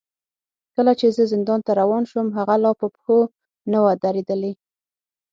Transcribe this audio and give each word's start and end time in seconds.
کله 0.75 0.91
چې 0.99 1.07
زه 1.15 1.23
زندان 1.33 1.59
ته 1.67 1.71
روان 1.81 2.03
شوم، 2.09 2.27
هغه 2.37 2.55
لا 2.63 2.71
په 2.79 2.87
پښو 2.93 3.17
نه 3.71 3.79
و 3.83 3.85
درېدلی. 4.03 4.53